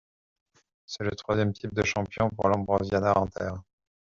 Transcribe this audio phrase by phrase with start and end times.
[0.87, 3.51] C’est le troisième titre de champion pour l'Ambrosiana Inter.